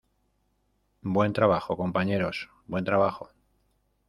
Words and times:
Buen 1.03 1.31
trabajo, 1.31 1.77
compañeros. 1.77 2.49
Buen 2.65 2.83
trabajo. 2.83 3.29